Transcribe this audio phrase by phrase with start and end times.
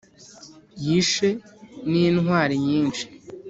[0.83, 1.29] yishe
[1.89, 3.05] n'intwari nyinshi!